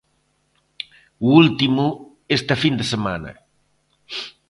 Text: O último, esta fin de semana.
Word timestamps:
O 1.27 1.27
último, 1.41 1.85
esta 2.37 2.55
fin 2.63 2.73
de 2.79 2.85
semana. 2.93 3.31